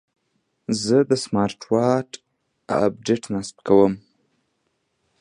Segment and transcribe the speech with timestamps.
[0.83, 2.09] زه د سمارټ واچ
[2.81, 3.93] اپډیټ نصب کوم.